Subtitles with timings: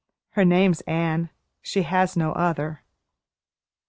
[0.31, 1.29] Her name's Anne
[1.61, 2.81] she has no other."